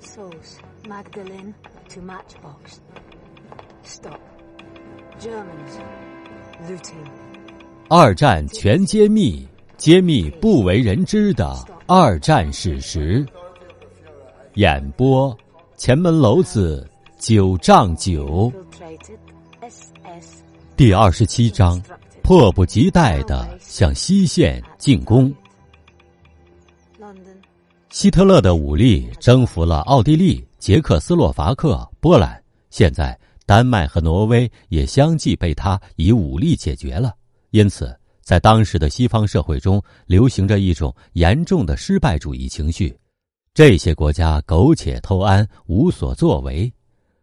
[0.00, 1.54] Souls, Magdalene
[1.88, 2.80] to Matchbox.
[3.82, 4.20] Stop.
[5.18, 5.78] Germans.
[6.68, 7.06] Looting.
[7.88, 9.46] 二战全揭秘，
[9.76, 11.56] 揭秘不为人知的
[11.86, 13.24] 二战史实。
[14.54, 15.36] 演播：
[15.76, 16.88] 前门楼子
[17.18, 18.52] 九丈九。
[20.76, 21.82] 第二十七章，
[22.22, 25.32] 迫不及待的向西线进攻。
[27.98, 32.38] 希特勒的武力征服了奥地利、捷克斯洛伐克、波兰，
[32.68, 37.14] 现在丹麦和挪威也相继被他以武力解决了。
[37.52, 42.94] 因此，在当时的西方社会中，流行着一种严重的失败主义情绪。
[43.54, 46.70] 这些国家苟且偷安，无所作为，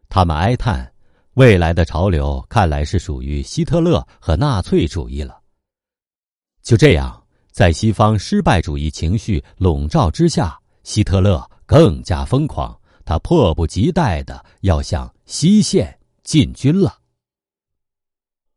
[0.10, 0.92] 他们哀叹，
[1.36, 5.40] 未来的潮流看来是属于希特勒和纳粹主义了。
[6.64, 7.20] 就这样。
[7.52, 16.98] 在西方失败主义情绪笼罩之下，希特勒更加疯狂，他迫不及待的要向西线进军了。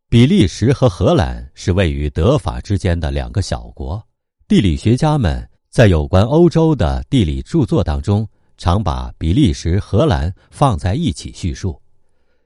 [0.08, 4.00] 比利时和荷兰是位于德法之间的两个小国，
[4.46, 11.80] 地理学家们在有关欧洲的地理著作当中，常把比利时、荷兰放在一起叙述。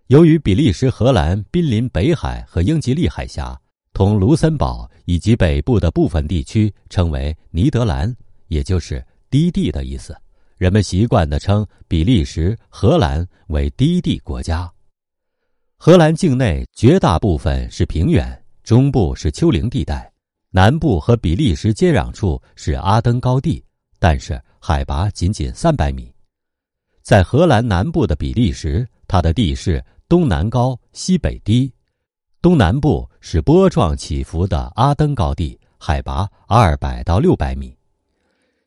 [0.06, 3.60] 由于比利时、荷兰濒临北海和英吉利海峡。
[3.92, 10.16] 同卢森堡以及北部的部分地区称为尼德兰，也就是低地的意思。
[10.56, 14.70] 人们习惯地称比利时、荷兰为低地国家。
[15.78, 20.12] 荷兰境内绝大部分是平原，中部是丘陵地带，
[20.50, 23.64] 南部和比利时接壤处是阿登高地，
[23.98, 26.12] 但是海拔仅仅三百米。
[27.02, 31.72] 在荷兰南部的比利时，它的地势东南高，西北低。
[32.42, 37.74] 东南部是波状起伏的阿登高地，海拔二百到六百米。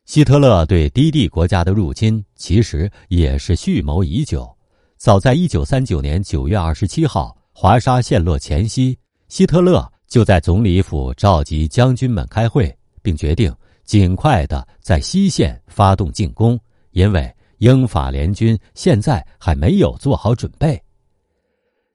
[0.04, 4.54] 希特勒对低地国家的入侵其实也是蓄谋已久。
[4.98, 16.58] 早在一九三九年九月二十七号，华沙陷落前夕，希特勒就在总理府召集将军们开会，并决定尽快的在西线发动进攻，
[16.90, 20.80] 因为英法联军现在还没有做好准备。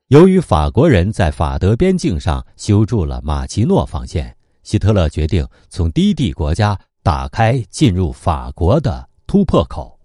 [0.08, 9.98] 由于法国人在法德边境上修筑了马奇诺防线，希特勒决定从低地国家打开进入法国的突破口。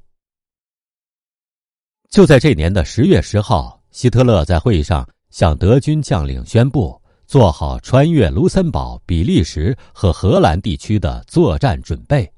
[2.10, 12.32] 就在这年的十月十号，希特勒在会议上向德军将领宣布，做好穿越卢森堡、比利时和荷兰地区的作战准备。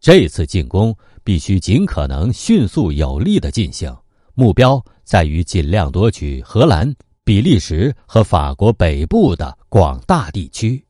[0.00, 3.92] 这次进攻必须尽可能迅速有力的进行，
[4.34, 6.94] 目标在于尽量夺取荷兰。
[7.24, 10.86] 比利时和法国北部的广大地区。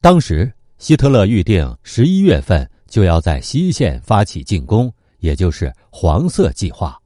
[0.00, 0.50] 当时，
[0.82, 7.00] 希特勒预定十一月份就要在西线发起进攻，也就是“黄色计划”。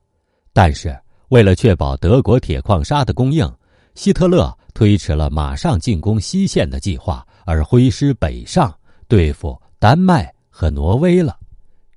[0.54, 0.98] 但是，
[1.28, 3.46] 为了确保德国铁矿砂的供应，
[3.94, 8.74] 希特勒推迟了马上进攻西线的计划，而挥师北上
[9.08, 11.38] 对付丹麦和挪威了。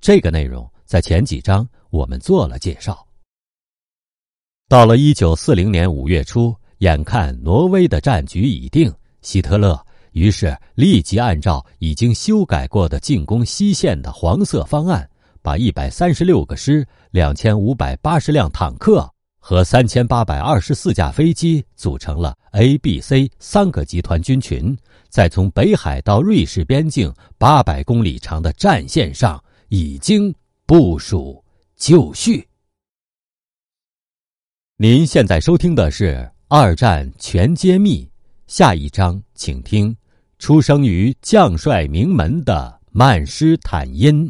[0.02, 3.06] 这个内容在前几章我们做了介绍。
[4.68, 8.92] 到了一九四零年五月初，眼看挪威的战局已定，
[9.22, 15.08] 希特勒于是立即按照已经修改过的进攻西线的黄色方案，
[15.42, 24.76] 把一百三十六个师、两千五百八十辆坦克和三千八百二十四架飞机组成了 A、B、C 三个集团军群，
[25.08, 30.34] 在从北海到瑞士边境八百公里长的战线上已经
[30.66, 31.42] 部署
[31.76, 32.46] 就绪。
[34.76, 36.16] 您现在收听的是
[36.48, 38.04] 《二战全揭秘》，
[38.50, 39.96] 下一章请听：
[40.40, 44.28] 出生于将帅名门的曼施坦因。